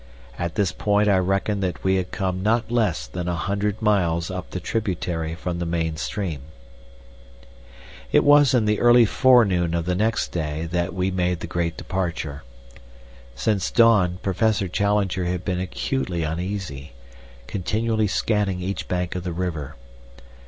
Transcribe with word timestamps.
At 0.39 0.55
this 0.55 0.71
point 0.71 1.07
I 1.07 1.19
reckoned 1.19 1.61
that 1.61 1.83
we 1.83 1.97
had 1.97 2.09
come 2.11 2.41
not 2.41 2.71
less 2.71 3.05
than 3.05 3.27
a 3.27 3.35
hundred 3.35 3.83
miles 3.83 4.31
up 4.31 4.49
the 4.49 4.59
tributary 4.59 5.35
from 5.35 5.59
the 5.59 5.65
main 5.67 5.95
stream. 5.95 6.39
It 8.11 8.23
was 8.23 8.55
in 8.55 8.65
the 8.65 8.79
early 8.79 9.05
forenoon 9.05 9.75
of 9.75 9.85
the 9.85 9.93
next 9.93 10.29
day 10.31 10.65
that 10.71 10.95
we 10.95 11.11
made 11.11 11.41
the 11.41 11.45
great 11.45 11.77
departure. 11.77 12.41
Since 13.35 13.69
dawn 13.69 14.17
Professor 14.23 14.67
Challenger 14.67 15.25
had 15.25 15.45
been 15.45 15.59
acutely 15.59 16.23
uneasy, 16.23 16.93
continually 17.45 18.07
scanning 18.07 18.59
each 18.59 18.87
bank 18.87 19.13
of 19.13 19.23
the 19.23 19.33
river. 19.33 19.75